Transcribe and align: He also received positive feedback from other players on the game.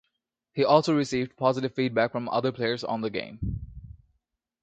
He 0.53 0.65
also 0.65 0.95
received 0.97 1.37
positive 1.37 1.75
feedback 1.75 2.11
from 2.11 2.27
other 2.29 2.51
players 2.51 2.83
on 2.83 3.01
the 3.01 3.11
game. 3.11 3.59